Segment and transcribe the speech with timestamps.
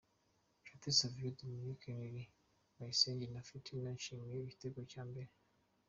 [0.61, 2.23] Nshuti Savio Dominique, Emery
[2.75, 5.31] Bayisenge, na Fitina bishimira igitego cya mbere.